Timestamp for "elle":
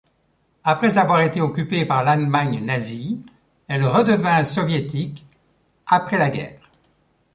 3.67-3.85